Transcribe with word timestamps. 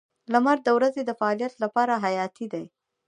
•لمر 0.33 0.57
د 0.63 0.67
ورځې 0.77 1.01
د 1.05 1.11
فعالیت 1.19 1.53
لپاره 1.63 1.93
حیاتي 2.03 2.45
دی. 2.53 2.65